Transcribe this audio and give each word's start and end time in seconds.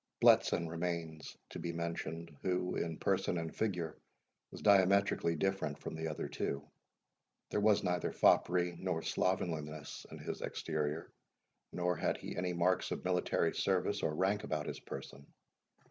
Bletson 0.19 0.67
remains 0.67 1.37
to 1.51 1.59
be 1.59 1.71
mentioned, 1.73 2.35
who, 2.41 2.75
in 2.75 2.97
person 2.97 3.37
and 3.37 3.55
figure, 3.55 3.95
was 4.49 4.63
diametrically 4.63 5.35
different 5.35 5.77
from 5.77 5.93
the 5.93 6.07
other 6.07 6.27
two. 6.27 6.67
There 7.51 7.59
was 7.59 7.83
neither 7.83 8.11
foppery 8.11 8.75
nor 8.79 9.03
slovenliness 9.03 10.07
in 10.09 10.17
his 10.17 10.41
exterior, 10.41 11.13
nor 11.71 11.95
had 11.97 12.17
he 12.17 12.35
any 12.35 12.53
marks 12.53 12.89
of 12.89 13.05
military 13.05 13.53
service 13.53 14.01
or 14.01 14.15
rank 14.15 14.43
about 14.43 14.65
his 14.65 14.79
person. 14.79 15.27